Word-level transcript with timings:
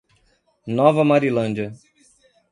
Nova 0.77 1.03
Marilândia 1.05 1.69